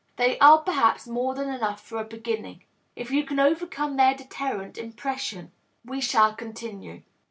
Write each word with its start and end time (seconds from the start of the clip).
They 0.15 0.39
are 0.39 0.57
perhaps 0.57 1.07
more 1.07 1.35
than 1.35 1.47
enough 1.47 1.79
for 1.79 1.99
a 1.99 2.03
beginning. 2.03 2.63
If 2.95 3.11
you 3.11 3.23
can 3.23 3.39
overcome 3.39 3.97
their 3.97 4.15
deterrent 4.15 4.79
impression, 4.79 5.51
we 5.85 6.01
shall 6.01 6.33
continue. 6.33 7.03